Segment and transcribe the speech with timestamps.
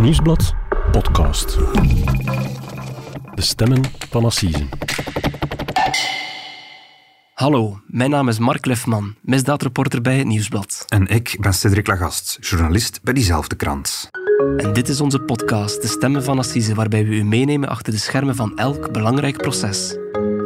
[0.00, 0.54] Nieuwsblad
[0.90, 1.58] podcast.
[3.34, 4.66] De stemmen van Assise.
[7.34, 10.84] Hallo, mijn naam is Mark Lefman, misdaadreporter bij het Nieuwsblad.
[10.88, 14.08] En ik ben Cedric Lagast, journalist bij diezelfde krant.
[14.56, 17.98] En dit is onze podcast, De Stemmen van Assise, waarbij we u meenemen achter de
[17.98, 19.96] schermen van elk belangrijk proces.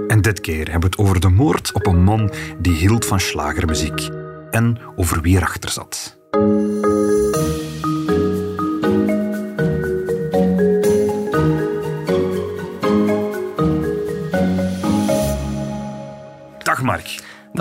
[0.09, 3.21] En dit keer hebben we het over de moord op een man die hield van
[3.21, 4.09] slagermuziek.
[4.51, 6.21] En over wie erachter zat.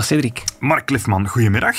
[0.01, 0.43] Dag Cedric.
[0.59, 1.75] Mark Cliffman, goedemiddag.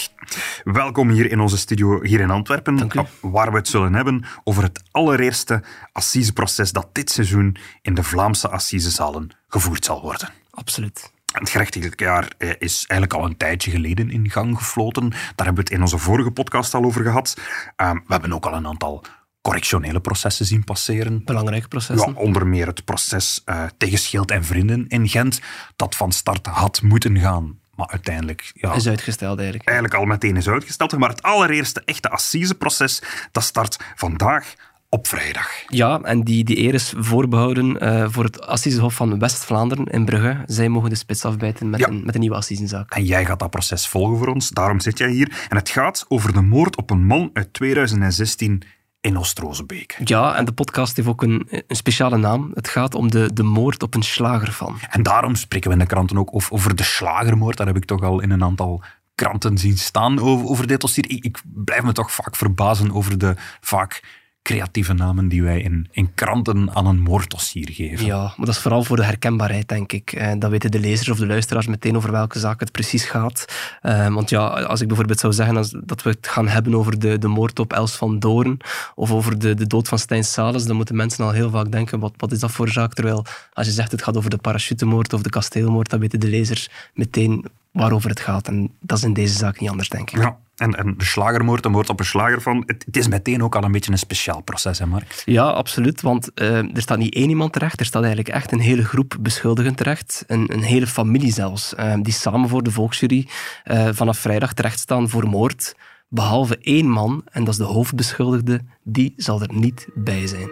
[0.65, 2.91] Welkom hier in onze studio hier in Antwerpen,
[3.21, 5.63] waar we het zullen hebben over het allereerste
[5.93, 10.29] assiseproces dat dit seizoen in de Vlaamse assisezalen gevoerd zal worden.
[10.51, 11.13] Absoluut.
[11.33, 15.11] Het gerechtelijk jaar eh, is eigenlijk al een tijdje geleden in gang gefloten.
[15.11, 17.37] Daar hebben we het in onze vorige podcast al over gehad.
[17.77, 19.05] Ehm, we hebben ook al een aantal
[19.41, 21.25] correctionele processen zien passeren.
[21.25, 22.13] Belangrijke processen.
[22.13, 25.41] Ja, onder meer het proces eh, tegen Schild en Vrienden in Gent,
[25.77, 29.69] dat van start had moeten gaan, maar uiteindelijk ja, Is uitgesteld eigenlijk.
[29.69, 30.99] eigenlijk al meteen is uitgesteld.
[30.99, 34.55] Maar het allereerste echte assiseproces, dat start vandaag
[34.89, 35.49] op vrijdag.
[35.67, 40.43] Ja, en die, die eer is voorbehouden eh, voor het Assisehof van West-Vlaanderen in Brugge.
[40.47, 41.89] Zij mogen de spits afbijten met, Ja.
[41.89, 42.95] een, met een nieuwe assisenzaak.
[42.95, 45.47] En jij gaat dat proces volgen voor ons, daarom zit jij hier.
[45.49, 48.63] En het gaat over de moord op een man uit 2016
[49.03, 50.01] in Oost-Rozenbeek.
[50.05, 52.51] Ja, en de podcast heeft ook een, een speciale naam.
[52.55, 54.79] Het gaat om de, de moord op een slager van.
[54.91, 57.57] En daarom spreken we in de kranten ook over, over de slagermoord.
[57.57, 58.83] Daar heb ik toch al in een aantal
[59.15, 61.11] kranten zien staan over, over dit dossier.
[61.11, 65.89] Ik, ik blijf me toch vaak verbazen over de vaak creatieve namen die wij in,
[65.91, 68.07] in kranten aan een moorddossier geven.
[68.07, 70.13] Ja, maar dat is vooral voor de herkenbaarheid, denk ik.
[70.13, 73.45] Eh, dan weten de lezers of de luisteraars meteen over welke zaak het precies gaat.
[73.83, 76.99] Eh, want ja, als ik bijvoorbeeld zou zeggen als- dat we het gaan hebben over
[76.99, 78.61] de, de moord op Els van Doorn
[78.95, 81.99] of over de, de dood van Stijn Sales, dan moeten mensen al heel vaak denken,
[82.01, 82.95] wat, wat is dat voor zaak?
[82.95, 86.29] Terwijl als je zegt het gaat over de parachutemoord of de kasteelmoord, dan weten de
[86.29, 88.49] lezers meteen waarover het gaat.
[88.49, 90.19] En dat is in deze zaak niet anders, denk ik.
[90.19, 92.63] Ja, en, en de slagermoord, de moord op een slager van...
[92.67, 95.23] Het, het is meteen ook al een beetje een speciaal proces, hè Mark?
[95.25, 96.01] Ja, absoluut.
[96.01, 99.17] Want eh, er staat niet één iemand terecht, er staat eigenlijk echt een hele groep
[99.21, 100.25] beschuldigden terecht.
[100.27, 103.29] Een, een hele familie zelfs, eh, die samen voor de volksjury
[103.65, 105.75] eh, vanaf vrijdag terechtstaan voor moord.
[106.09, 110.51] Behalve één man, en dat is de hoofdbeschuldigde, die zal er niet bij zijn.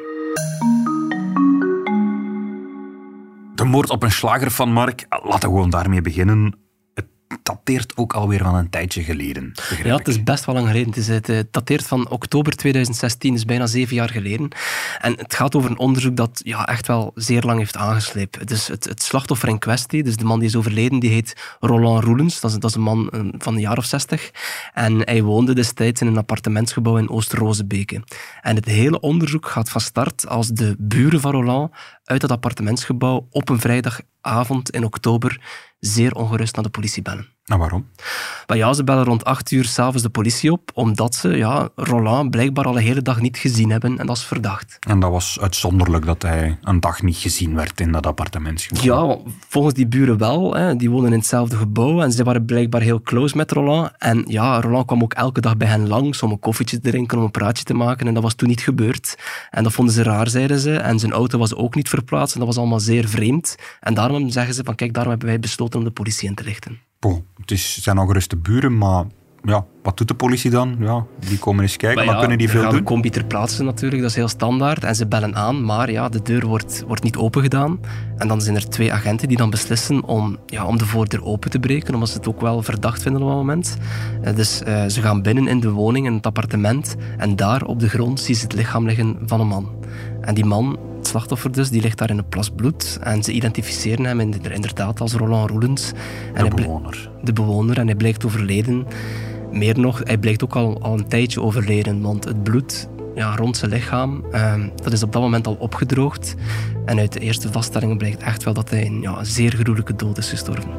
[3.55, 6.60] De moord op een slager van Mark, laten we gewoon daarmee beginnen.
[7.43, 9.53] Dateert ook alweer van een tijdje geleden.
[9.85, 10.89] Ja, het is best wel lang geleden.
[10.89, 14.49] Het, is, het dateert van oktober 2016, dus bijna zeven jaar geleden.
[14.99, 18.49] En het gaat over een onderzoek dat ja, echt wel zeer lang heeft aangesleept.
[18.49, 22.05] Dus het, het slachtoffer in kwestie, dus de man die is overleden, die heet Roland
[22.05, 22.41] Roelens.
[22.41, 24.31] Dat is, dat is een man eh, van een jaar of zestig.
[24.73, 28.03] En hij woonde destijds in een appartementsgebouw in Oost-Rozebeke.
[28.41, 31.73] En het hele onderzoek gaat van start als de buren van Roland
[32.05, 33.61] uit dat appartementsgebouw op een
[34.23, 35.41] vrijdagavond in oktober
[35.81, 37.29] zeer ongerust naar de politie bellen.
[37.51, 37.87] Nou, waarom?
[38.47, 42.31] Maar ja, ze bellen rond 8 uur s'avonds de politie op, omdat ze ja, Roland
[42.31, 44.77] blijkbaar al een hele dag niet gezien hebben en dat is verdacht.
[44.89, 49.09] En dat was uitzonderlijk dat hij een dag niet gezien werd in dat appartementsgebouw.
[49.09, 50.55] Ja, volgens die buren wel.
[50.55, 50.77] Hè.
[50.77, 53.91] Die wonen in hetzelfde gebouw en ze waren blijkbaar heel close met Roland.
[53.99, 57.19] En ja, Roland kwam ook elke dag bij hen langs om een koffietje te drinken,
[57.19, 58.07] om een praatje te maken.
[58.07, 59.19] En dat was toen niet gebeurd.
[59.51, 60.77] En dat vonden ze raar, zeiden ze.
[60.77, 63.57] En zijn auto was ook niet verplaatst en dat was allemaal zeer vreemd.
[63.81, 66.45] En daarom zeggen ze van, kijk, daarom hebben wij besloten om de politie in te
[66.45, 66.89] lichten.
[67.01, 69.05] Bon, het is, zijn ongeruste buren, maar
[69.43, 70.77] ja, wat doet de politie dan?
[70.81, 72.79] Ja, die komen eens kijken, maar, kunnen die veel gaan doen?
[72.79, 74.85] een combi ter plaatse natuurlijk, dat is heel standaard.
[74.85, 77.81] En ze bellen aan, maar ja, de deur wordt, wordt niet opengedaan.
[78.17, 81.51] En dan zijn er twee agenten die dan beslissen om, ja, om de voordeur open
[81.51, 83.77] te breken, omdat ze het ook wel verdacht vinden op dat moment.
[84.23, 87.81] Eh, dus eh, ze gaan binnen in de woning, in het appartement, en daar op
[87.81, 89.80] de grond zien ze het lichaam liggen van een man.
[90.21, 92.99] En die man, het slachtoffer dus, die ligt daar in een plas bloed.
[93.03, 95.93] En ze identificeren hem in- inderdaad als Roland Roelens.
[96.35, 97.11] En De bewoner.
[97.23, 98.87] de bewoner en hij blijkt overleden.
[99.53, 103.57] Meer nog, hij blijkt ook al, al een tijdje overleden, want het bloed ja, rond
[103.57, 106.35] zijn lichaam, ehm, dat is op dat moment al opgedroogd.
[106.85, 110.19] En uit de eerste vaststellingen blijkt echt wel dat hij een ja, zeer gruwelijke dood
[110.19, 110.71] is gestorven.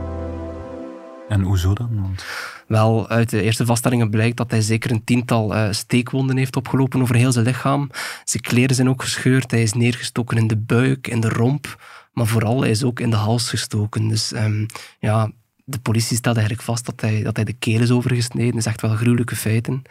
[1.31, 2.01] En hoezo dan?
[2.01, 2.25] Want
[2.67, 7.01] Wel, uit de eerste vaststellingen blijkt dat hij zeker een tiental eh, steekwonden heeft opgelopen
[7.01, 7.89] over heel zijn lichaam.
[8.23, 11.83] Zijn kleren zijn ook gescheurd, hij is neergestoken in de buik, in de romp,
[12.13, 14.07] maar vooral hij is ook in de hals gestoken.
[14.07, 14.65] Dus ehm,
[14.99, 15.31] ja,
[15.71, 18.51] de politie stelt eigenlijk vast dat hij, dat hij de keel is overgesneden.
[18.51, 19.81] Dat is echt wel gruwelijke feiten.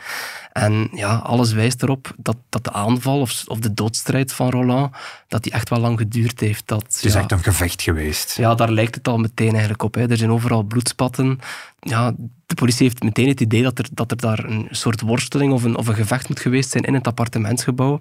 [0.52, 4.94] En ja, alles wijst erop dat, dat de aanval of, of de doodstrijd van Roland,
[5.28, 6.62] dat die echt wel lang geduurd heeft.
[6.66, 8.36] Dat, het is ja, echt een gevecht geweest.
[8.36, 9.94] ja, daar lijkt het al meteen eigenlijk op.
[9.94, 10.10] Hè.
[10.10, 11.38] Er zijn overal bloedspatten.
[11.80, 12.14] Ja,
[12.46, 15.64] de politie heeft meteen het idee dat er, dat er daar een soort worsteling of
[15.64, 18.00] een, of een gevecht moet geweest zijn in het appartementsgebouw.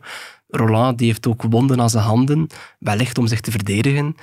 [0.49, 2.47] Roland die heeft ook wonden aan zijn handen,
[2.79, 4.15] wellicht om zich te verdedigen.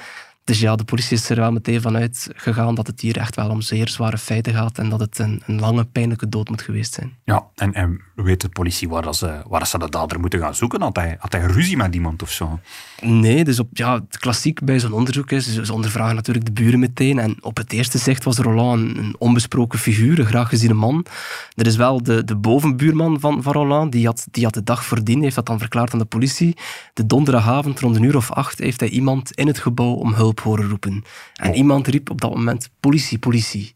[0.46, 3.50] Dus ja, de politie is er wel meteen vanuit gegaan dat het hier echt wel
[3.50, 6.94] om zeer zware feiten gaat en dat het een, een lange, pijnlijke dood moet geweest
[6.94, 7.16] zijn.
[7.24, 10.82] Ja, en, en weet de politie waar, ze, waar ze de dader moeten gaan zoeken?
[10.82, 12.58] Had hij, had hij ruzie met iemand of zo?
[13.00, 16.78] Nee, dus op, ja, het klassiek bij zo'n onderzoek is, ze ondervragen natuurlijk de buren
[16.78, 17.18] meteen.
[17.18, 21.06] En op het eerste zicht was Roland een, een onbesproken figuur, een graag geziene man.
[21.54, 24.84] Er is wel de, de bovenbuurman van, van Roland, die had, die had de dag
[24.84, 26.56] voordien, heeft dat dan verklaard aan de politie.
[26.94, 30.40] De donderdagavond, rond een uur of acht, heeft hij iemand in het gebouw om hulp
[30.40, 31.04] horen roepen.
[31.34, 31.56] En Oh.
[31.56, 33.75] iemand riep op dat moment, politie, politie.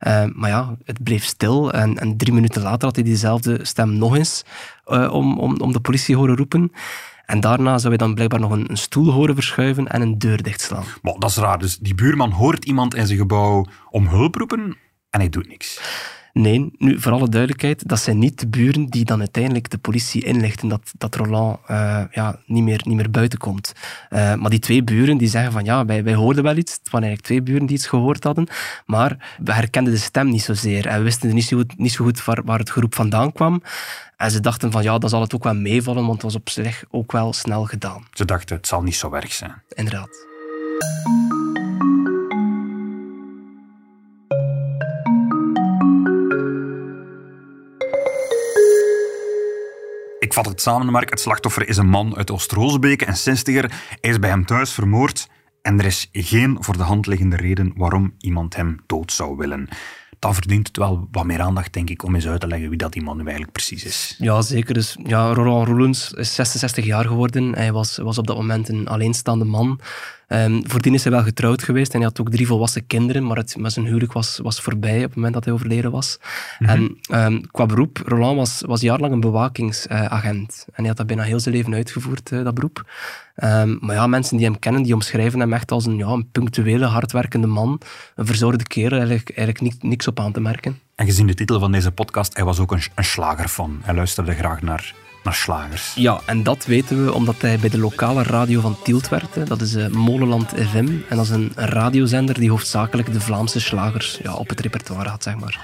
[0.00, 3.92] Eh, maar ja, het bleef stil en, en drie minuten later had hij diezelfde stem
[3.98, 4.44] nog eens
[4.84, 6.72] eh, om, om, om de politie horen roepen.
[7.26, 10.84] En daarna zou hij dan blijkbaar nog een, stoel horen verschuiven en een deur dichtslaan.
[11.02, 11.58] Maar dat is raar.
[11.58, 14.76] Dus die buurman hoort iemand in zijn gebouw om hulp roepen
[15.10, 15.80] en hij doet niks.
[16.32, 20.24] Nee, nu voor alle duidelijkheid, dat zijn niet de buren die dan uiteindelijk de politie
[20.24, 23.72] inlichten dat, dat Roland eh, ja, niet, meer, niet meer buiten komt.
[24.08, 26.72] Eh, maar die twee buren die zeggen van ja, wij, wij hoorden wel iets.
[26.72, 28.46] Het waren eigenlijk twee buren die iets gehoord hadden,
[28.86, 32.04] maar we herkenden de stem niet zozeer en we wisten niet zo goed, niet zo
[32.04, 33.62] goed waar, waar het geroep vandaan kwam.
[34.16, 36.48] En ze dachten van ja, dan zal het ook wel meevallen, want het was op
[36.48, 38.06] zich ook wel snel gedaan.
[38.12, 39.62] Ze dachten, het zal niet zo erg zijn.
[39.68, 40.28] Inderdaad.
[50.46, 50.94] Het samen.
[50.94, 53.70] Het slachtoffer is een man uit Oost-Roosbeke, een 60er.
[54.00, 55.28] Hij is bij hem thuis vermoord
[55.62, 59.68] en er is geen voor de hand liggende reden waarom iemand hem dood zou willen.
[60.18, 62.78] Dan verdient het wel wat meer aandacht, denk ik, om eens uit te leggen wie
[62.78, 64.16] dat die man nu eigenlijk precies is.
[64.18, 64.74] Ja, zeker.
[64.74, 67.54] Dus, ja, Roland Roelens is 66 jaar geworden.
[67.54, 69.80] Hij was, was op dat moment een alleenstaande man.
[70.30, 73.36] Ehm voordien is hij wel getrouwd geweest en hij had ook drie volwassen kinderen, maar,
[73.36, 76.18] het, maar zijn huwelijk was, was voorbij op het moment dat hij overleden was.
[76.58, 80.64] En ehm, qua beroep, Roland was, was jarenlang een bewakingsagent.
[80.66, 82.90] en hij had dat bijna heel zijn leven uitgevoerd, eh, dat beroep.
[83.34, 86.30] Ehm, maar ja, mensen die hem kennen, die omschrijven hem echt als een, ja, een
[86.30, 87.80] punctuele, hardwerkende man.
[88.14, 90.78] Een verzorgde kerel, eigenlijk, eigenlijk niks, niks op aan te merken.
[90.94, 93.80] En gezien de titel van deze podcast, hij was ook een, een slagerfan.
[93.82, 95.92] Hij luisterde graag naar, naar slagers.
[95.94, 99.44] Ja, en dat weten we omdat hij bij de lokale radio van Tielt werkte.
[99.44, 100.88] Dat is eh, Molenland FM.
[101.08, 105.22] En dat is een radiozender die hoofdzakelijk de Vlaamse slagers ja, op het repertoire had,
[105.22, 105.60] zeg maar.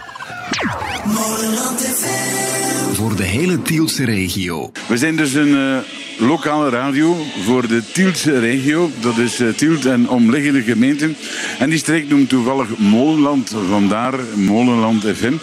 [2.92, 4.72] Voor de hele Tielse regio.
[4.88, 5.78] We zijn dus een eh,
[6.18, 8.90] lokale radio voor de Tieltse regio.
[9.00, 11.16] Dat is eh, Tielt en omliggende gemeenten.
[11.58, 15.34] En die streek noemt toevallig Molenland, vandaar Molenland FM.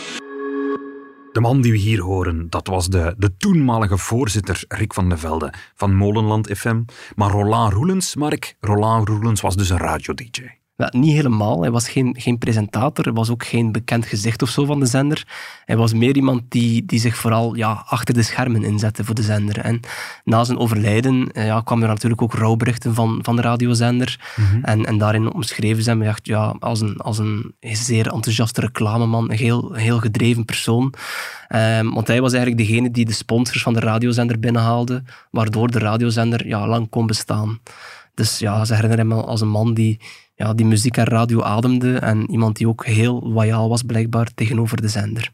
[1.33, 5.17] De man die we hier horen, dat was de, de toenmalige voorzitter Rick van de
[5.17, 6.81] Velde van Molenland FM.
[7.15, 10.62] Maar Roland Roelens, Mark, Roland Roelens was dus een radio-dj.
[10.91, 11.61] Niet helemaal.
[11.61, 13.03] Hij was geen, geen presentator.
[13.03, 15.27] Hij was ook geen bekend gezicht of zo van de zender.
[15.65, 19.21] Hij was meer iemand die, die zich vooral ja, achter de schermen inzette voor de
[19.21, 19.59] zender.
[19.59, 19.79] En
[20.23, 24.19] na zijn overlijden eh, ja, kwamen er natuurlijk ook rouwberichten van, van de radiozender.
[24.61, 29.31] en, en daarin omschreven ze hem echt, ja, als, een, als een zeer enthousiaste reclameman.
[29.31, 30.93] Een heel, heel gedreven persoon.
[31.47, 35.79] Ehm, want hij was eigenlijk degene die de sponsors van de radiozender binnenhaalde, waardoor de
[35.79, 37.59] radiozender ja, lang kon bestaan.
[38.13, 39.99] Dus ja, ze herinneren hem als een man die,
[40.35, 44.81] ja, die muziek en radio ademde en iemand die ook heel loyaal was blijkbaar tegenover
[44.81, 45.31] de zender.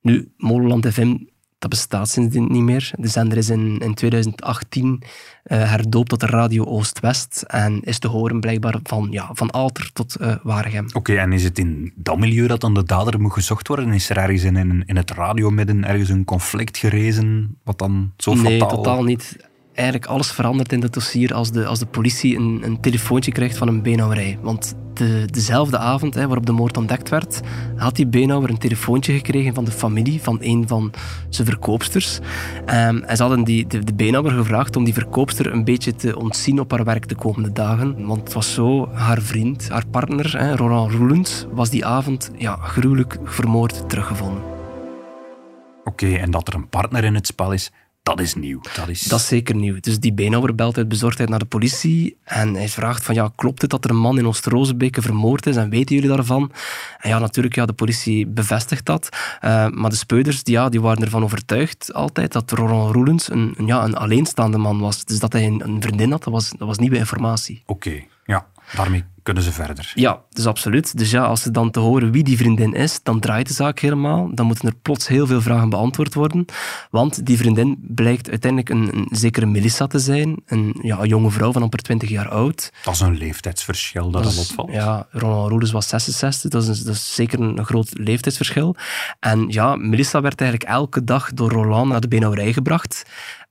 [0.00, 1.16] Nu, Molenland FM,
[1.64, 2.90] dat bestaat sindsdien niet meer.
[2.96, 5.02] De zender is in, in 2018
[5.42, 9.90] eh, herdoopt tot de Radio Oost-West en is te horen blijkbaar van, ja, van Alter
[9.92, 10.86] tot eh Waregem.
[10.92, 13.92] Oké, en is het in dat milieu dat dan de dader moet gezocht worden?
[13.92, 18.34] Is er ergens in, in, in het radiomidden ergens een conflict gerezen, wat dan zo
[18.34, 18.76] Nee, fataal...
[18.76, 19.52] totaal niet.
[19.74, 23.56] Eigenlijk alles verandert in het dossier als de, als de politie een, een telefoontje krijgt
[23.56, 24.38] van een beenhouwerij.
[24.42, 27.40] Want de, dezelfde avond hè, waarop de moord ontdekt werd,
[27.76, 30.92] had die beenhouwer een telefoontje gekregen van de familie van een van
[31.28, 32.18] zijn verkoopsters.
[32.66, 36.60] Ehm, en ze hadden die, de, de gevraagd om die verkoopster een beetje te ontzien
[36.60, 38.06] op haar werk de komende dagen.
[38.06, 42.56] Want het was zo, haar vriend, haar partner, hè, Roland Roelens, was die avond ja,
[42.56, 44.42] gruwelijk vermoord teruggevonden.
[45.84, 47.70] Oké, en dat er een partner in het spel is,
[48.04, 48.60] dat is nieuw.
[48.76, 49.02] Dat is...
[49.02, 49.80] Dat is zeker nieuw.
[49.80, 53.62] Dus die beenhouwer belt uit bezorgdheid naar de politie en hij vraagt van ja, klopt
[53.62, 56.52] het dat er een man in Oost-Rozenbeke vermoord is en weten jullie daarvan?
[56.98, 59.08] En ja, natuurlijk, ja, de politie bevestigt dat.
[59.40, 63.54] Eh, maar de speuders die, ja, die waren ervan overtuigd altijd dat Roland Roelens een,
[63.56, 65.04] een, ja, een alleenstaande man was.
[65.04, 67.62] Dus dat hij een, een vriendin had, dat was, dat was nieuwe informatie.
[67.66, 68.46] Oké, ja,
[68.76, 69.92] daarmee kunnen ze verder.
[69.94, 70.98] Ja, dus absoluut.
[70.98, 73.78] Dus ja, als ze dan te horen wie die vriendin is, dan draait de zaak
[73.78, 74.34] helemaal.
[74.34, 76.44] Dan moeten er plots heel veel vragen beantwoord worden.
[76.90, 80.42] Want die vriendin blijkt uiteindelijk een, een zekere Melissa te zijn.
[80.46, 82.72] Een, ja, jonge vrouw van amper 20 jaar oud.
[82.82, 84.72] Dat is een leeftijdsverschil dat, Dat opvalt.
[84.72, 88.76] Ja, Ronald Roelens was 66, dat is, dat is zeker een groot leeftijdsverschil.
[89.20, 93.04] En ja, Melissa werd eigenlijk elke dag door Roland naar de beenhouwerij gebracht.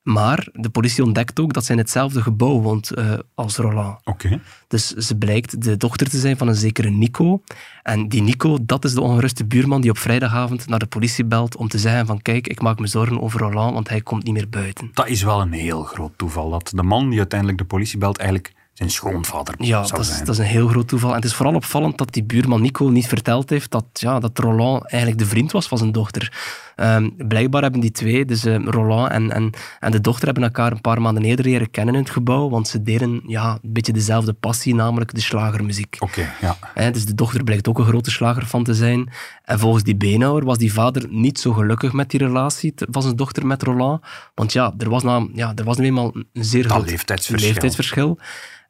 [0.03, 3.99] Maar de politie ontdekt ook dat zij in hetzelfde gebouw woont eh, als Roland.
[4.03, 4.39] Oké.
[4.67, 7.41] Dus ze blijkt de dochter te zijn van een zekere Nico.
[7.83, 11.55] En die Nico, dat is de ongeruste buurman die op vrijdagavond naar de politie belt
[11.55, 14.33] om te zeggen van kijk, ik maak me zorgen over Roland, want hij komt niet
[14.33, 14.89] meer buiten.
[14.93, 16.49] Dat is wel een heel groot toeval.
[16.49, 20.19] Dat de man die uiteindelijk de politie belt eigenlijk zijn schoonvader Ja, zou dat is,
[20.19, 21.09] dat is een heel groot toeval.
[21.09, 24.37] En het is vooral opvallend dat die buurman Nico niet verteld heeft dat, ja, dat
[24.37, 26.31] Roland eigenlijk de vriend was van zijn dochter.
[26.75, 29.49] Ehm, blijkbaar hebben die twee, dus eh, Roland en, en,
[29.79, 32.67] en de dochter, hebben elkaar een paar maanden eerder leren kennen in het gebouw, want
[32.67, 35.95] ze deden ja, een beetje dezelfde passie, namelijk de slagermuziek.
[35.99, 36.91] Oké, ja.
[36.91, 39.09] Dus de dochter blijkt ook een grote slagerfan te zijn.
[39.43, 43.01] En volgens die beenhouwer was die vader niet zo gelukkig met die relatie te- van
[43.01, 44.01] zijn dochter met Roland.
[44.35, 47.47] Want ja, er was, nou, ja, er was nu eenmaal een zeer groot leeftijdsverschil.
[47.49, 48.17] leeftijdsverschil.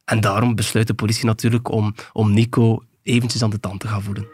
[0.06, 4.02] En daarom besluit de politie natuurlijk om, om Nico eventjes aan de tand te gaan
[4.02, 4.28] voelen.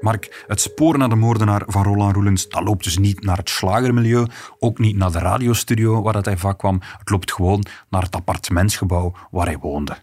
[0.00, 3.48] Mark, het spoor naar de moordenaar van Roland Roelens, dat loopt dus niet naar het
[3.48, 4.26] slagermilieu,
[4.58, 6.80] ook niet naar de radiostudio waar dat hij vaak kwam.
[6.98, 9.96] Het loopt gewoon naar het appartementsgebouw waar hij woonde.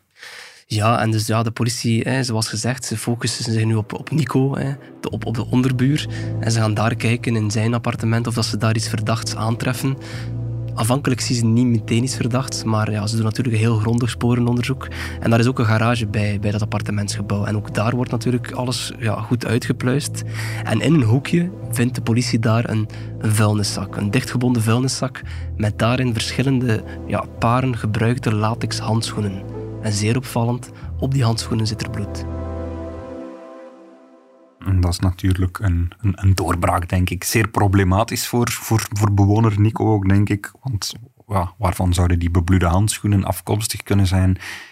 [0.67, 4.11] Ja, en dus ja, de politie, hè, zoals gezegd, ze focussen zich nu op, op
[4.11, 6.09] Nico, hè, de, op, op de onderbuur.
[6.39, 9.97] En ze gaan daar kijken in zijn appartement of dat ze daar iets verdachts aantreffen.
[10.75, 14.09] Aanvankelijk zien ze niet meteen iets verdachts, maar ja, ze doen natuurlijk een heel grondig
[14.09, 14.87] sporenonderzoek.
[15.19, 17.45] En daar is ook een garage bij, bij dat appartementsgebouw.
[17.45, 20.23] En ook daar wordt natuurlijk alles ja, goed uitgepluist.
[20.63, 22.87] En in een hoekje vindt de politie daar een,
[23.19, 25.21] een vuilniszak, een dichtgebonden vuilniszak,
[25.57, 29.43] met daarin verschillende ja, paren gebruikte latex handschoenen.
[29.81, 32.25] En zeer opvallend, op die handschoenen zit er bloed.
[34.65, 37.23] En dat is natuurlijk een, een, een doorbraak, denk ik.
[37.23, 40.51] Zeer problematisch voor, voor, voor bewoner Nico ook, denk ik.
[40.63, 40.93] Want
[41.27, 44.29] ja, waarvan zouden die bebloede handschoenen afkomstig kunnen zijn?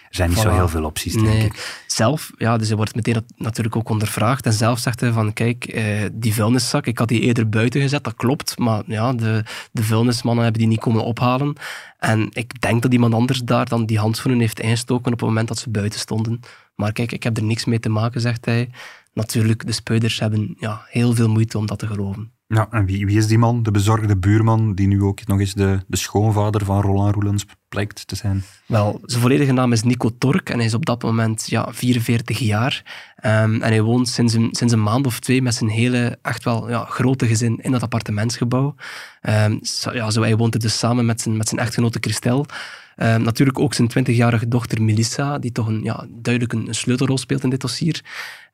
[0.08, 1.82] Er zijn niet zo heel veel opties, denk Nee, ik.
[1.86, 4.46] zelf, ja, dus hij wordt meteen nat- natuurlijk ook ondervraagd.
[4.46, 8.04] En zelf zegt hij van, kijk, eh, die vuilniszak, ik had die eerder buiten gezet,
[8.04, 8.58] dat klopt.
[8.58, 11.56] Maar ja, de, de vuilnismannen hebben die niet komen ophalen.
[11.98, 15.48] En ik denk dat iemand anders daar dan die handschoenen heeft ingestoken op het moment
[15.48, 16.40] dat ze buiten stonden.
[16.74, 18.70] Maar kijk, ik heb er niks mee te maken, zegt hij.
[19.14, 22.32] Natuurlijk, de spuiders hebben ja, heel veel moeite om dat te geloven.
[22.46, 23.62] Ja, en wie, wie is die man?
[23.62, 28.06] De bezorgde buurman, die nu ook nog eens de, de schoonvader van Roland Roelens blijkt
[28.06, 28.42] te zijn.
[28.66, 32.38] Wel, zijn volledige naam is Nico Tork en hij is op dat moment ja, 44
[32.38, 32.82] jaar.
[33.16, 36.44] Ehm, en hij woont sinds een, sinds een maand of twee met zijn hele, echt
[36.44, 38.74] wel ja, grote gezin in dat appartementsgebouw.
[39.20, 39.58] Ehm,
[39.92, 42.46] ja, zo, hij woont er dus samen met zijn, met zijn echtgenote Christel.
[42.96, 47.18] Ehm, natuurlijk ook zijn 20-jarige dochter Melissa, die toch een, ja, duidelijk een, een sleutelrol
[47.18, 48.02] speelt in dit dossier.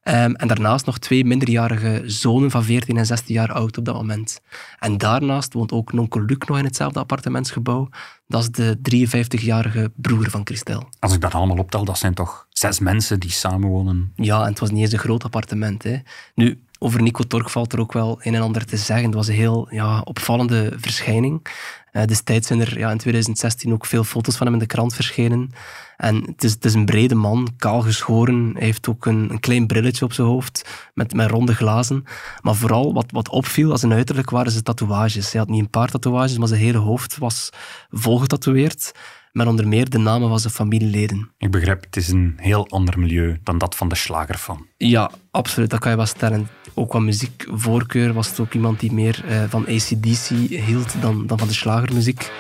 [0.03, 3.95] Ehm, en daarnaast nog twee minderjarige zonen van 14 en 16 jaar oud op dat
[3.95, 4.41] moment.
[4.79, 7.89] En daarnaast woont ook nonkel Luc nog in hetzelfde appartementsgebouw.
[8.27, 10.89] Dat is de 53-jarige broer van Christel.
[10.99, 14.13] Als ik dat allemaal optel, dat zijn toch zes mensen die samenwonen.
[14.17, 15.83] Ja, en het was niet eens een groot appartement.
[15.83, 15.97] Hè.
[16.35, 19.07] Nu, over Nico Tork valt er ook wel een en ander te zeggen.
[19.07, 21.47] Het was een heel ja, opvallende verschijning.
[21.93, 24.95] Eh, destijds zijn er ja, in 2016 ook veel foto's van hem in de krant
[24.95, 25.51] verschenen.
[25.97, 28.51] En het is, het is een brede man, kaal geschoren.
[28.53, 32.05] Hij heeft ook een, een klein brilletje op zijn hoofd met, met ronde glazen.
[32.41, 35.33] Maar vooral wat, wat opviel als een uiterlijk waren zijn tatoeages.
[35.33, 37.51] Hij had niet een paar tatoeages, maar zijn hele hoofd was
[37.91, 38.93] vol getatoeëerd.
[39.33, 41.31] Met onder meer de namen van zijn familieleden.
[41.39, 44.67] Ik begrijp, het is een heel ander milieu dan dat van de slagerfan.
[44.77, 45.71] Ja, absoluut.
[45.71, 46.49] Dat kan je wel stellen.
[46.75, 51.39] Ook qua muziekvoorkeur was het ook iemand die meer eh, van ACDC hield dan, dan
[51.39, 52.31] van de slagermuziek.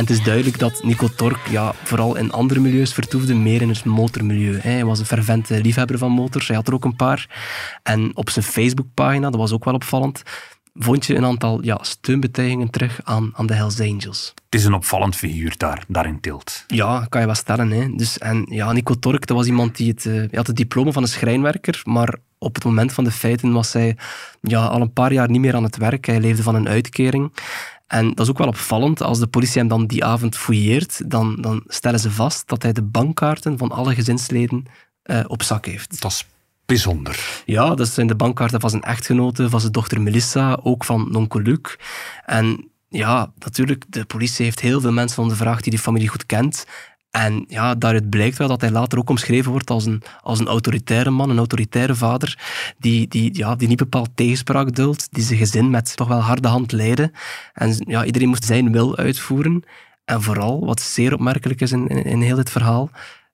[0.00, 3.68] En het is duidelijk dat Nico Tork ja, vooral in andere milieus vertoefde, meer in
[3.68, 4.58] het motormilieu.
[4.60, 4.70] hè.
[4.70, 7.28] Hij was een fervente liefhebber van motors, hij had er ook een paar.
[7.82, 10.22] En op zijn Facebookpagina, dat was ook wel opvallend,
[10.74, 14.32] vond je een aantal ja, steunbetuigingen terug aan, aan de Hells Angels.
[14.44, 16.64] Het is een opvallend figuur daar, daar in Tilt.
[16.66, 17.70] Ja, kan je wel stellen.
[17.70, 17.88] Hè.
[17.94, 21.02] Dus, en ja, Nico Tork, dat was iemand die het, hij had het diploma van
[21.02, 23.96] een schrijnwerker, maar op het moment van de feiten was hij
[24.40, 26.06] ja, al een paar jaar niet meer aan het werk.
[26.06, 27.32] Hij leefde van een uitkering.
[27.90, 29.02] En dat is ook wel opvallend.
[29.02, 32.72] Als de politie hem dan die avond fouilleert, dan, dan stellen ze vast dat hij
[32.72, 34.64] de bankkaarten van alle gezinsleden
[35.02, 36.00] eh, op zak heeft.
[36.00, 36.26] Dat is
[36.66, 37.42] bijzonder.
[37.44, 41.40] Ja, dat zijn de bankkaarten van zijn echtgenote, van zijn dochter Melissa, ook van nonkel
[41.40, 41.76] Luc.
[42.26, 46.66] En ja, natuurlijk, de politie heeft heel veel mensen ondervraagd die die familie goed kent.
[47.10, 50.46] En ja, daaruit blijkt wel dat hij later ook omschreven wordt als een, als een
[50.46, 52.38] autoritaire man, een autoritaire vader,
[52.78, 56.48] die, die, ja, die niet bepaald tegenspraak duldt, die zijn gezin met toch wel harde
[56.48, 57.12] hand leidde.
[57.52, 59.62] En ja, iedereen moest zijn wil uitvoeren.
[60.04, 62.90] En vooral, wat zeer opmerkelijk is in, in, in heel dit verhaal,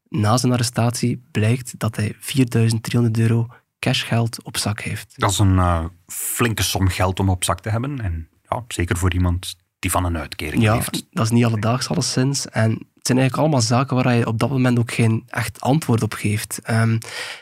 [0.09, 3.47] na zijn arrestatie blijkt dat hij 4300 euro
[3.79, 5.13] cashgeld op zak heeft.
[5.17, 8.01] Dat is een eh, flinke som geld om op zak te hebben.
[8.01, 11.07] En ja, zeker voor iemand die van een uitkering Ja, leeft.
[11.11, 12.49] dat is niet alledaags alleszins.
[12.49, 16.13] En zijn eigenlijk allemaal zaken waar je op dat moment ook geen echt antwoord op
[16.13, 16.61] geeft.
[16.63, 16.99] Ehm,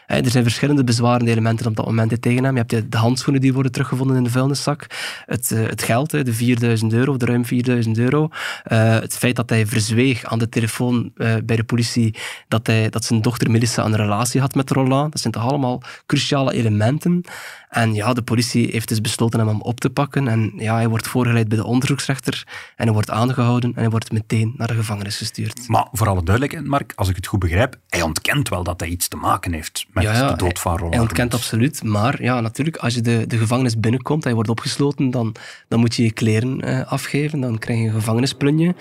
[0.06, 2.56] er zijn verschillende bezwarende elementen op dat moment tegen hem.
[2.56, 4.87] Je hebt de, handschoenen die worden teruggevonden in de vuilniszak.
[5.26, 8.28] Het, eh, het geld, de 4000 euro, de ruim 4000 euro.
[8.62, 12.14] Eh, het feit dat hij verzweeg aan de telefoon eh, bij de politie
[12.49, 15.12] dat, hij, dat zijn dochter Melissa een relatie had met Roland.
[15.12, 17.25] Dat zijn toch allemaal cruciale elementen.
[17.74, 20.28] En ja, de politie heeft dus besloten hem op te pakken.
[20.28, 22.44] En ja, hij wordt voorgeleid bij de onderzoeksrechter.
[22.76, 25.68] En hij wordt aangehouden en hij wordt meteen naar de gevangenis gestuurd.
[25.68, 28.88] Maar voor alle duidelijkheid, Mark, als ik het goed begrijp, hij ontkent wel dat hij
[28.88, 31.34] iets te maken heeft met de dood van Roland Hij ontkent Roelens.
[31.34, 31.82] absoluut.
[31.82, 35.34] Maar ja, natuurlijk, als je de, de gevangenis binnenkomt, hij wordt opgesloten, dan,
[35.68, 37.40] dan moet je je kleren eh, afgeven.
[37.40, 38.74] Dan krijg je een gevangenisplunje.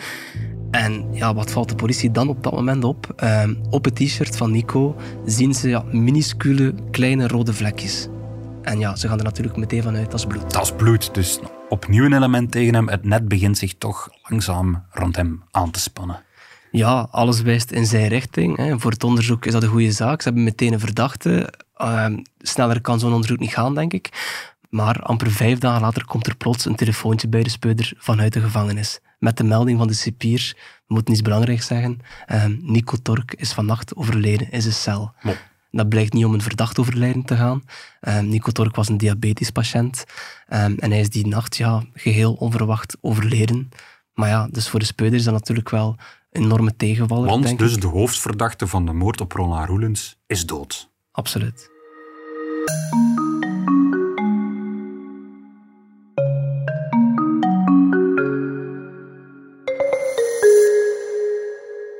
[0.71, 3.13] En ja, wat valt de politie dan op dat moment op?
[3.15, 4.95] Ehm, op het t-shirt van Nico
[5.25, 8.07] zien ze ja, minuscule kleine rode vlekjes.
[8.63, 10.53] En ja, ze gaan er natuurlijk meteen vanuit, dat is bloed.
[10.53, 11.39] Dat is bloed, dus
[11.70, 12.89] opnieuw een element tegen hem.
[12.89, 16.24] Het net begint zich toch langzaam rond hem aan te spannen.
[16.72, 18.58] Ja, alles wijst in zijn richting.
[18.58, 18.79] Hè.
[18.79, 20.22] Voor het onderzoek is dat een goede zaak.
[20.22, 21.53] Ze hebben meteen een verdachte.
[21.75, 24.10] Ehm, sneller kan zo'n onderzoek niet gaan, denk ik.
[24.70, 28.39] Maar amper vijf dagen later komt er plots een telefoontje bij de speuder vanuit de
[28.39, 29.00] gevangenis.
[29.20, 30.53] Met de melding van de cipier,
[30.88, 35.13] we moeten iets belangrijks zeggen, ehm, Nico Tork is vannacht overleden in zijn cel.
[35.75, 37.63] Dat blijkt niet om een verdacht overlijden te gaan.
[38.01, 40.03] Ehm, Nico Tork was een diabetes patiënt.
[40.48, 43.70] ehm, en hij is die nacht ja, geheel onverwacht overleden.
[44.13, 45.96] Maar ja, dus voor de speuder is dat natuurlijk wel
[46.32, 47.82] een enorme tegenvaller, Want denk dus ik.
[47.82, 50.89] de hoofdverdachte van de moord op Roland Roelens is dood.
[51.12, 51.72] Absoluut.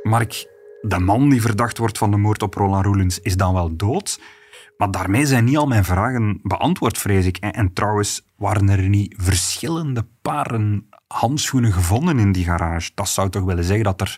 [0.04, 0.46] Mark,
[0.88, 4.20] de man die verdacht wordt van de moord op Roland Roelens is dan wel dood.
[4.78, 7.38] Maar daarmee zijn niet al mijn vragen beantwoord, vrees ik.
[7.38, 12.92] En, en trouwens, waren er niet verschillende paren handschoenen gevonden in die garage?
[12.96, 14.18] Dat zou toch willen zeggen dat er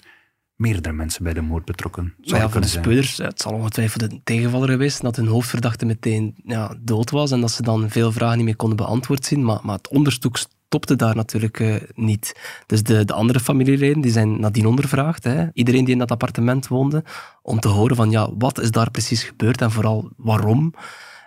[0.55, 2.83] meerdere mensen bij de moord betrokken ja, zouden voor de zijn.
[2.83, 7.41] speuders, het zal ongetwijfeld een tegenvaller geweest dat hun hoofdverdachte meteen ja, dood was en
[7.41, 9.43] dat ze dan veel vragen niet meer konden beantwoord zien.
[9.43, 10.37] Maar, maar het onderzoek
[10.75, 12.35] stopte daar natuurlijk eh, niet.
[12.65, 16.67] Dus de, de andere familieleden die zijn nadien ondervraagd, hè, iedereen die in dat appartement
[16.67, 17.03] woonde,
[17.41, 20.73] om te horen van ja, wat is daar precies gebeurd en vooral waarom.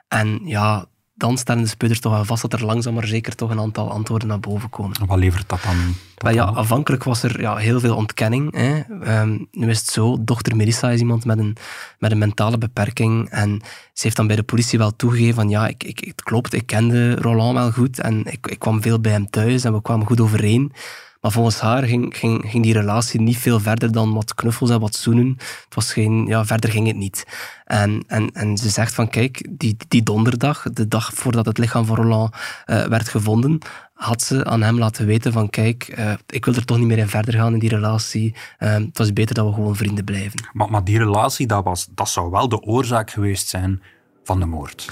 [0.08, 0.86] En ja,
[1.18, 3.90] dan stellen de speuders toch wel vast dat er langzaam maar zeker toch een aantal
[3.90, 5.06] antwoorden naar boven komen.
[5.06, 5.76] Wat levert dat dan?
[6.16, 8.54] Wel ja, aanvankelijk was er ja, heel veel ontkenning.
[8.54, 8.80] Hè.
[9.02, 11.56] Ehm, nu is het zo, dochter Melissa is iemand met een,
[11.98, 13.60] met een mentale beperking en
[13.92, 16.66] ze heeft dan bij de politie wel toegegeven van ja, ik, ik, het klopt, ik
[16.66, 20.06] kende Roland wel goed en ik, ik kwam veel bij hem thuis en we kwamen
[20.06, 20.72] goed overeen.
[21.20, 25.34] Maar volgens haar ging, die relatie niet veel verder dan wat knuffels en wat zoenen.
[25.36, 27.26] Het was geen, ja, verder ging het niet.
[27.64, 31.84] En, en, en ze zegt van kijk, die, die donderdag, de dag voordat het lichaam
[31.84, 33.58] van Roland eh, werd gevonden,
[33.94, 36.98] had ze aan hem laten weten van kijk, eh, ik wil er toch niet meer
[36.98, 38.34] in verder gaan in die relatie.
[38.58, 40.48] Eh, het was beter dat we gewoon vrienden blijven.
[40.52, 43.82] Maar, maar die relatie, dat, was, dat zou wel de oorzaak geweest zijn
[44.24, 44.88] van de moord.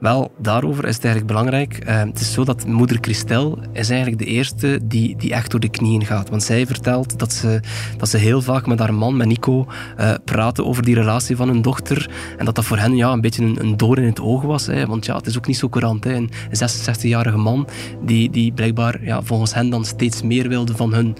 [0.00, 1.78] Wel, daarover is het eigenlijk belangrijk.
[1.78, 5.60] Eh, het is zo dat moeder Christel is eigenlijk de eerste die, die echt door
[5.60, 6.28] de knieën gaat.
[6.28, 7.60] Want zij vertelt dat ze,
[7.96, 11.48] dat ze heel vaak met haar man, met Nico, eh praten over die relatie van
[11.48, 12.10] hun dochter.
[12.38, 14.66] En dat dat voor hen ja, een beetje een, een doorn in het oog was.
[14.66, 14.86] Hè.
[14.86, 16.04] Want ja, het is ook niet zo courant.
[16.04, 16.14] Hè.
[16.14, 17.68] Een 66-jarige man
[18.04, 21.16] die, die blijkbaar ja, volgens hen dan steeds meer wilde van hun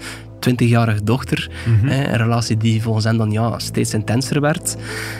[0.49, 1.49] 20-jarige dochter.
[1.65, 4.75] hè, Een relatie die volgens hen dan ja, steeds intenser werd.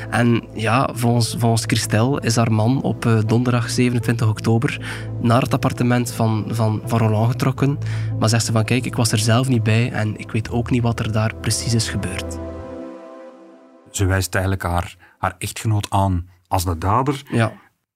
[0.10, 4.80] En ja, volgens, volgens Christel is haar man op eh, donderdag 27 oktober
[5.22, 7.78] naar het appartement van, van, van Roland getrokken.
[8.20, 10.70] Maar zegt ze van kijk, ik was er zelf niet bij en ik weet ook
[10.70, 12.38] niet wat er daar precies is gebeurd.
[13.92, 17.22] Ze wijst eigenlijk haar, haar echtgenoot aan als de dader.
[17.32, 17.54] Ja.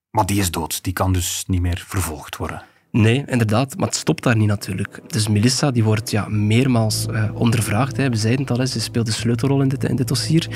[0.09, 0.83] Maar die is dood.
[0.83, 2.61] Die kan dus niet meer vervolgd worden.
[2.95, 5.01] Nee, inderdaad, maar het stopt daar niet natuurlijk.
[5.07, 7.97] Dus Melissa die wordt ja, meermaals eh, ondervraagd.
[7.97, 8.09] Hè.
[8.09, 10.47] We zeiden het al, hè, ze speelt een sleutelrol in dit, in dit dossier.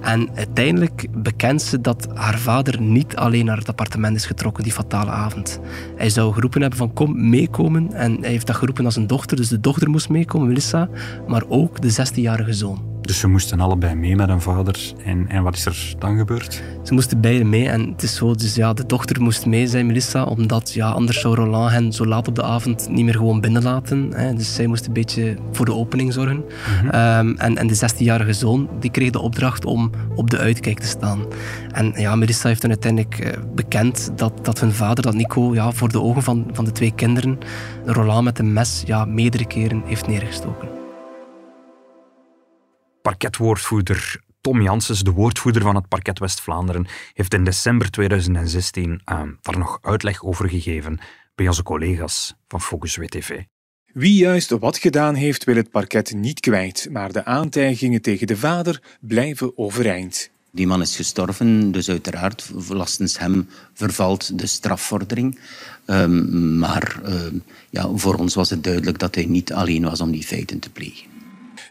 [0.00, 4.72] En uiteindelijk bekent ze dat haar vader niet alleen naar het appartement is getrokken die
[4.72, 5.60] fatale avond.
[5.96, 7.92] Hij zou geroepen hebben van kom meekomen.
[7.92, 10.88] En hij heeft dat geroepen als een dochter, dus de dochter moest meekomen, Melissa.
[11.26, 12.89] Maar ook de 16-jarige zoon.
[13.10, 14.92] Dus ze moesten allebei mee met hun vader.
[15.04, 16.62] En, en wat is er dan gebeurd?
[16.82, 19.86] Ze moesten beiden mee en het is zo, dus ja, de dochter moest mee zijn,
[19.86, 23.40] Melissa, omdat ja, anders zou Roland hen zo laat op de avond niet meer gewoon
[23.40, 24.12] binnenlaten.
[24.14, 24.34] Hè.
[24.34, 26.44] Dus zij moest een beetje voor de opening zorgen.
[26.90, 30.86] Ehm, en, en de 16-jarige zoon, die kreeg de opdracht om op de uitkijk te
[30.86, 31.20] staan.
[31.72, 35.72] En ja, Melissa heeft dan uiteindelijk eh, bekend dat, dat hun vader, dat Nico, ja,
[35.72, 37.38] voor de ogen van, van de twee kinderen,
[37.84, 40.79] Roland met een mes ja, meerdere keren heeft neergestoken.
[43.10, 49.58] Parketwoordvoerder Tom Janssens, de woordvoerder van het Parket West-Vlaanderen, heeft in december 2016 eh, daar
[49.58, 50.98] nog uitleg over gegeven
[51.34, 53.42] bij onze collega's van Focus WTV.
[53.92, 58.36] Wie juist wat gedaan heeft, wil het parket niet kwijt, maar de aantijgingen tegen de
[58.36, 60.30] vader blijven overeind.
[60.50, 65.38] Die man is gestorven, dus uiteraard, lastens hem vervalt de strafvordering.
[65.86, 70.10] Um, maar um, ja, voor ons was het duidelijk dat hij niet alleen was om
[70.10, 71.09] die feiten te plegen.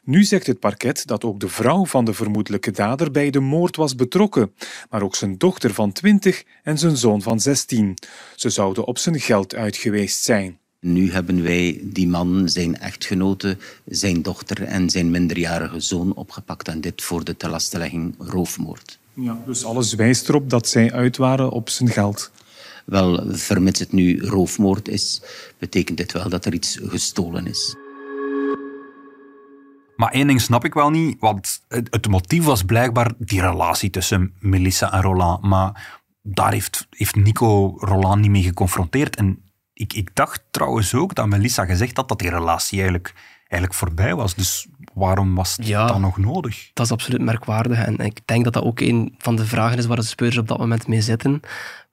[0.10, 3.76] Nu zegt het parket dat ook de vrouw van de vermoedelijke dader bij de moord
[3.76, 4.54] was betrokken,
[4.90, 7.94] maar ook zijn dochter van 20 en zijn zoon van 16.
[8.36, 10.58] Ze zouden op zijn geld uit geweest zijn.
[10.80, 16.68] Nu hebben wij die man, zijn echtgenote, zijn dochter en zijn minderjarige zoon opgepakt.
[16.68, 19.00] En dit voor de telastelegging roofmoord.
[19.14, 22.32] Ja, dus alles wijst erop dat zij uit waren op zijn geld.
[22.86, 25.22] Wel, vermits het nu roofmoord is,
[25.58, 27.76] betekent dit wel dat er iets gestolen is.
[30.00, 33.90] Maar één ding snap ik wel niet, want het, het motief was blijkbaar die relatie
[33.90, 35.42] tussen Melissa en Roland.
[35.44, 39.16] Maar daar heeft, heeft Nico Roland niet mee geconfronteerd.
[39.16, 39.42] En
[39.74, 44.16] ik, ik dacht trouwens ook dat Melissa gezegd had dat die relatie eigenlijk, eigenlijk voorbij
[44.16, 44.36] was.
[44.36, 45.88] Dus waarom was het Ja.
[45.88, 46.70] dan nog nodig?
[46.74, 47.86] Dat is absoluut merkwaardig.
[47.86, 50.48] En ik denk dat dat ook een van de vragen is waar de speurders op
[50.48, 51.40] dat moment mee zitten.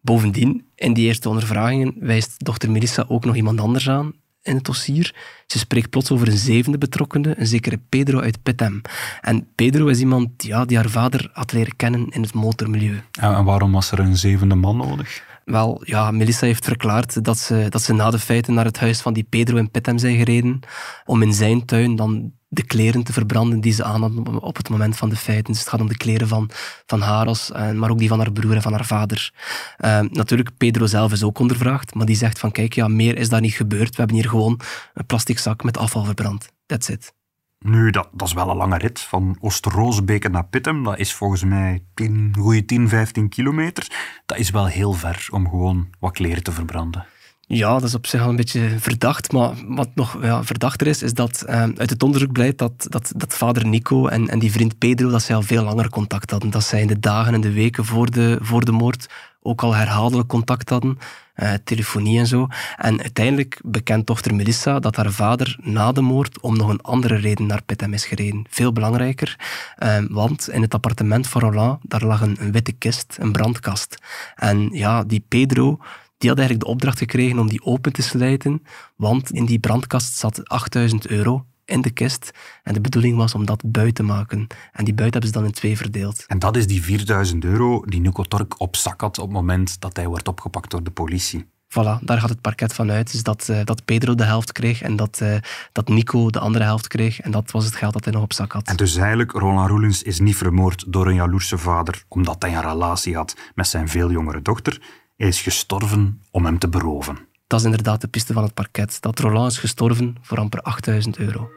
[0.00, 4.12] Bovendien, in die eerste ondervragingen wijst dochter Melissa ook nog iemand anders aan
[4.46, 5.14] in het dossier.
[5.46, 8.80] Ze spreekt plots over een zevende betrokkende, een zekere Pedro uit Pittem.
[9.20, 13.00] En Pedro is iemand ja, die haar vader had leren kennen in het motormilieu.
[13.20, 15.24] En, waarom was er een zevende man nodig?
[15.44, 19.00] Wel, ja, Melissa heeft verklaard dat ze, dat ze na de feiten naar het huis
[19.00, 20.60] van die Pedro in Pittem zijn gereden
[21.04, 24.68] om in zijn tuin dan de kleren te verbranden die ze aan hadden op- het
[24.68, 25.52] moment van de feiten.
[25.52, 26.50] Dus het gaat om de kleren van,
[26.86, 29.32] van haar, als, eh, maar ook die van haar broer en van haar vader.
[29.76, 33.28] Eh, natuurlijk, Pedro zelf is ook ondervraagd, maar die zegt van kijk, ja, meer is
[33.28, 33.90] daar niet gebeurd.
[33.90, 34.60] We hebben hier gewoon
[34.94, 36.52] een plastic zak met afval verbrand.
[36.66, 37.14] That's it.
[37.58, 39.00] Nu, dat, dat is wel een lange rit.
[39.00, 43.86] Van Oosterroosbeke naar Pittem, dat is volgens mij 10, goeie 10, 15 kilometer.
[44.26, 47.06] Dat is wel heel ver om gewoon wat kleren te verbranden.
[47.48, 49.32] Ja, dat is op zich al een beetje verdacht.
[49.32, 53.12] Maar wat nog ja, verdachter is, is dat eh, uit het onderzoek blijkt dat, dat,
[53.16, 56.50] dat vader Nico en, en die vriend Pedro dat zij al veel langer contact hadden.
[56.50, 59.06] Dat zij in de dagen en de weken voor de, voor de moord
[59.42, 60.98] ook al herhaaldelijk contact hadden.
[61.34, 62.46] eh, telefonie en zo.
[62.76, 67.16] En uiteindelijk bekent dochter Melissa dat haar vader na de moord om nog een andere
[67.16, 68.44] reden naar Pittem is gereden.
[68.50, 69.38] Veel belangrijker,
[69.76, 73.96] eh, want in het appartement van Roland daar lag een witte kist, een brandkast.
[74.34, 75.78] En ja, die Pedro
[76.18, 78.62] die had eigenlijk de opdracht gekregen om die open te slijten,
[78.96, 82.30] want in die brandkast zat 8000 euro in de kist
[82.62, 84.46] en de bedoeling was om dat buiten te maken.
[84.72, 86.24] En die buiten hebben ze dan in twee verdeeld.
[86.26, 89.80] En dat is die 4000 euro die Nico Tork op zak had op het moment
[89.80, 91.46] dat hij wordt opgepakt door de politie.
[91.68, 93.12] Voilà, daar gaat het parket van uit.
[93.12, 95.36] Dus dat, eh, dat Pedro de helft kreeg en dat, eh,
[95.72, 97.20] dat Nico de andere helft kreeg.
[97.20, 98.68] En dat was het geld dat hij nog op zak had.
[98.68, 102.62] En dus eigenlijk, Roland Roelens is niet vermoord door een jaloerse vader omdat hij een
[102.62, 104.80] relatie had met zijn veel jongere dochter.
[105.16, 107.18] Hij is gestorven om hem te beroven.
[107.46, 109.00] Dat is inderdaad de piste van het parket.
[109.00, 111.50] Dat Roland is gestorven voor amper 8000 euro.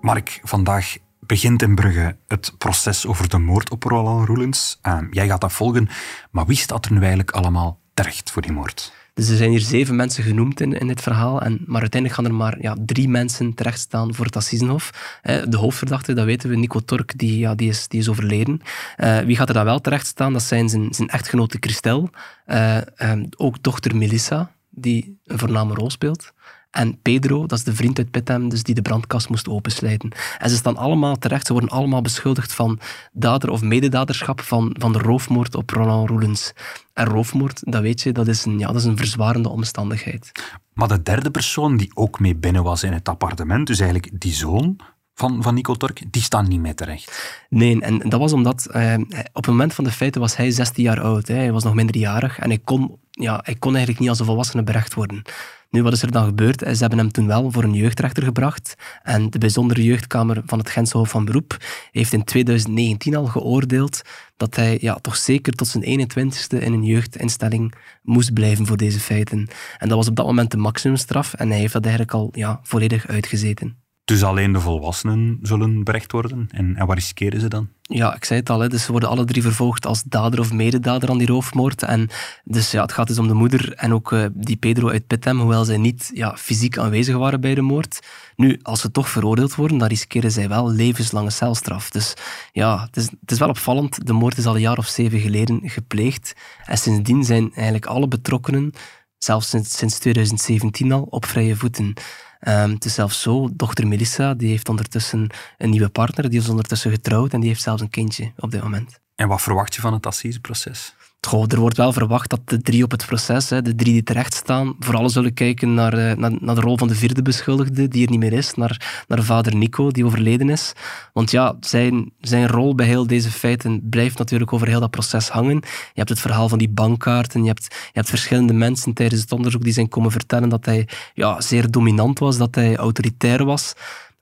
[0.00, 4.78] Mark, vandaag begint in Brugge het proces over de moord op Roland Roelens.
[4.82, 5.88] Uh, jij gaat dat volgen,
[6.30, 8.97] maar wie staat er nu eigenlijk allemaal terecht voor die moord?
[9.18, 12.30] Dus er zijn hier zeven mensen genoemd in, in dit verhaal, en, maar uiteindelijk gaan
[12.30, 15.18] er maar ja, drie mensen terechtstaan voor het Assisenhof.
[15.22, 18.60] De hoofdverdachte, dat weten we, Nico Tork, die, ja, die, is, die is overleden.
[18.96, 20.32] Eh, wie gaat er dan wel terechtstaan?
[20.32, 22.10] Dat zijn zijn, echtgenote Christel,
[22.44, 26.32] eh, eh, ook dochter Melissa, die een voorname rol speelt.
[26.70, 30.10] En Pedro, dat is de vriend uit Pittem, dus die de brandkast moest opensluiten.
[30.38, 32.78] En ze staan allemaal terecht, ze worden allemaal beschuldigd van
[33.12, 36.52] dader of mededaderschap van, van de roofmoord op Roland Roelens.
[36.92, 40.32] En roofmoord, dat weet je, dat is een, ja, dat is een verzwarende omstandigheid.
[40.74, 44.32] Maar de derde persoon die ook mee binnen was in het appartement, dus eigenlijk die
[44.32, 44.76] zoon
[45.18, 47.44] van, van Nico Tork, die staan niet mee terecht.
[47.48, 48.94] Nee, en dat was omdat eh,
[49.32, 51.28] op het moment van de feiten was hij 16 jaar oud.
[51.28, 51.34] Hè.
[51.34, 54.62] Hij was nog minderjarig en hij kon, ja, hij kon eigenlijk niet als een volwassene
[54.62, 55.22] berecht worden.
[55.70, 56.62] Nu, wat is er dan gebeurd?
[56.62, 58.74] Eh, Ze hebben hem toen wel voor een jeugdrechter gebracht.
[59.02, 61.56] En de bijzondere jeugdkamer van het Gentse Hof van Beroep
[61.90, 64.02] heeft in 2019 al geoordeeld
[64.36, 69.00] dat hij ja, toch zeker tot zijn 21ste in een jeugdinstelling moest blijven voor deze
[69.00, 69.48] feiten.
[69.78, 72.60] En dat was op dat moment de maximumstraf en hij heeft dat eigenlijk al ja,
[72.62, 73.86] volledig uitgezeten.
[74.08, 76.48] Dus alleen de volwassenen zullen berecht worden.
[76.50, 77.68] En, en wat riskeren ze dan?
[77.82, 80.52] Ja, ik zei het al, hè, dus ze worden alle drie vervolgd als dader of
[80.52, 81.82] mededader aan die roofmoord.
[81.82, 82.08] En
[82.44, 85.38] dus ja, het gaat dus om de moeder en ook eh, die Pedro uit Pittem,
[85.38, 87.98] hoewel zij niet ja, fysiek aanwezig waren bij de moord.
[88.36, 91.90] Nu, als ze toch veroordeeld worden, dan riskeren zij wel levenslange celstraf.
[91.90, 92.14] Dus
[92.52, 94.06] ja, het is, het is wel opvallend.
[94.06, 96.34] De moord is al een jaar of zeven geleden gepleegd.
[96.64, 98.72] En sindsdien zijn eigenlijk alle betrokkenen,
[99.18, 101.94] zelfs sinds, sinds 2017 al, op vrije voeten.
[102.40, 106.48] Ehm, het is zelfs zo, dochter Melissa, die heeft ondertussen een nieuwe partner, die is
[106.48, 109.00] ondertussen getrouwd en die heeft zelfs een kindje op dit moment.
[109.14, 110.94] En wat verwacht je van het assiseproces?
[111.20, 114.02] Goh, er wordt wel verwacht dat de drie op het proces, hè, de drie die
[114.02, 117.88] terecht staan, vooral zullen kijken naar, eh, naar, naar de rol van de vierde beschuldigde,
[117.88, 120.72] die er niet meer is, naar, naar vader Nico, die overleden is.
[121.12, 125.28] Want ja, zijn, zijn rol bij heel deze feiten blijft natuurlijk over heel dat proces
[125.28, 125.56] hangen.
[125.64, 129.32] Je hebt het verhaal van die bankkaarten, je hebt, je hebt verschillende mensen tijdens het
[129.32, 133.74] onderzoek die zijn komen vertellen dat hij ja, zeer dominant was, dat hij autoritair was.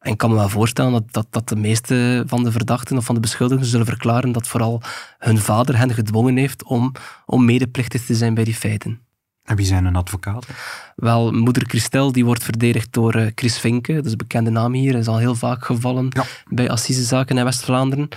[0.07, 3.05] En ik kan me wel voorstellen dat, dat, dat de meeste van de verdachten of
[3.05, 4.83] van de beschuldigden zullen verklaren dat vooral
[5.19, 6.93] hun vader hen gedwongen heeft om,
[7.25, 9.01] om medeplichtig te zijn bij die feiten.
[9.45, 10.55] En wie zijn hun advocaten?
[10.97, 14.73] Wel, moeder Christel die wordt verdedigd door eh, Chris Vinke, dat is een bekende naam
[14.73, 16.25] hier, is al heel vaak gevallen Ja.
[16.51, 18.09] bij assisezaken in West-Vlaanderen.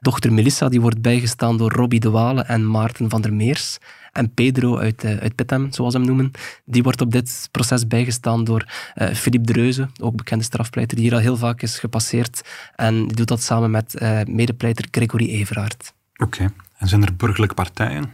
[0.00, 3.78] Dochter Melissa die wordt bijgestaan door Robbie de Wale en Maarten van der Meers.
[4.18, 6.30] En Pedro uit, eh, uit Pittem, zoals we hem noemen,
[6.64, 11.14] die wordt op dit proces bijgestaan door eh Philippe Dreuze, ook bekende strafpleiter, die hier
[11.14, 12.40] al heel vaak is gepasseerd.
[12.76, 15.92] En die doet dat samen met eh, medepleiter Gregory Everaert.
[16.16, 16.52] Oké.
[16.78, 18.12] En zijn er burgerlijke partijen?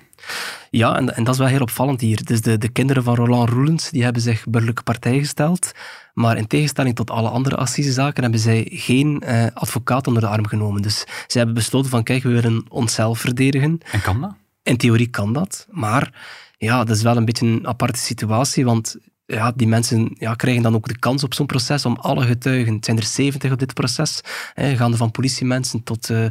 [0.70, 2.24] Ja, en, en dat is wel heel opvallend hier.
[2.24, 5.72] Dus de, de kinderen van Roland Roelens die hebben zich burgerlijke partij gesteld.
[6.14, 10.46] Maar in tegenstelling tot alle andere assisezaken hebben zij geen eh, advocaat onder de arm
[10.46, 10.82] genomen.
[10.82, 13.80] Dus zij hebben besloten van kijk, we willen onszelf verdedigen.
[13.92, 14.34] En kan dat?
[14.64, 16.12] In theorie kan dat, maar
[16.58, 18.96] ja, dat is wel een beetje een aparte situatie, want
[19.26, 22.74] ja, die mensen ja, krijgen dan ook de kans op zo'n proces om alle getuigen,
[22.74, 24.20] het zijn er 70 op dit proces,
[24.54, 26.26] hè, gaande van politiemensen tot, eh,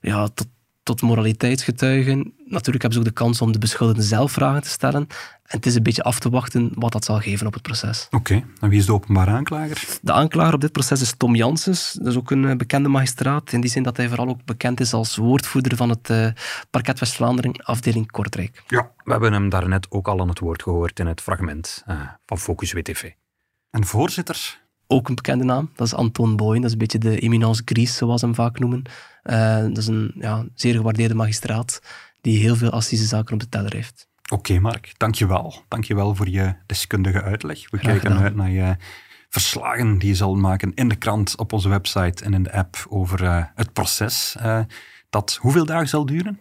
[0.00, 0.46] ja, tot,
[0.84, 2.34] tot moraliteitsgetuigen.
[2.44, 5.06] Natuurlijk hebben ze ook de kans om de beschuldigden zelf vragen te stellen.
[5.44, 8.06] En het is een beetje af te wachten wat dat zal geven op het proces.
[8.10, 8.44] Oké.
[8.60, 9.98] En wie is de openbare aanklager?
[10.02, 11.92] De aanklager op dit proces is Tom Janssens.
[11.92, 13.52] Dat is ook een eh, bekende magistraat.
[13.52, 16.26] In die zin dat hij vooral ook bekend is als woordvoerder van het eh,
[16.70, 18.62] Parket West-Vlaanderen, afdeling Kortrijk.
[18.66, 18.90] Ja.
[19.04, 22.38] We hebben hem daarnet ook al aan het woord gehoord in het fragment eh, van
[22.38, 23.10] Focus WTV.
[23.70, 24.62] En voorzitter?
[24.86, 26.60] Ook een bekende naam, dat is Anton Boyen.
[26.60, 28.82] Dat is een beetje de eminence grise, zoals ze hem vaak noemen.
[29.24, 31.80] Eh, dat is een ja, zeer gewaardeerde magistraat
[32.20, 34.08] die heel veel assisezaken op de teller heeft.
[34.32, 34.92] Oké, Mark.
[34.96, 35.62] Dankjewel.
[35.68, 37.70] Dankjewel voor je deskundige uitleg.
[37.70, 38.76] We kijken uit naar je
[39.28, 42.86] verslagen die je zal maken in de krant, op onze website en in de app
[42.88, 44.36] over eh, het proces.
[44.38, 44.60] eh,
[45.10, 46.38] dat hoeveel dagen zal duren?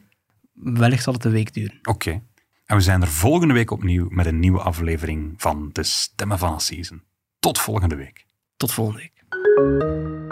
[0.54, 1.80] Wellicht zal het een week duren.
[1.84, 2.22] Oké.
[2.66, 6.54] En we zijn er volgende week opnieuw met een nieuwe aflevering van De Stemmen van
[6.54, 7.04] Assisen.
[7.40, 8.26] Tot volgende week.
[8.58, 10.23] Tot volgende week.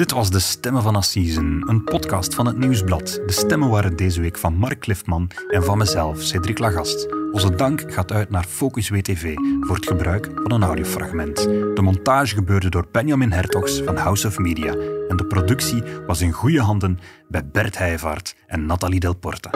[0.00, 3.20] Dit was De Stemmen van Assisen, een podcast van het Nieuwsblad.
[3.26, 7.08] De stemmen waren deze week van Mark Cliffman en van mezelf, Cedric Lagast.
[7.32, 11.36] Onze dank gaat uit naar Focus WTV voor het gebruik van een audiofragment.
[11.44, 14.72] De montage gebeurde door Benjamin Hertogs van House of Media
[15.08, 19.48] en de productie was in goede handen bij Bert Heijvaart en Nathalie Delporte.